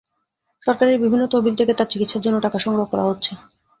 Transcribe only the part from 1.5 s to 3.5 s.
থেকে তার চিকিৎসার জন্য টাকা সংগ্রহ করা হচ্ছে।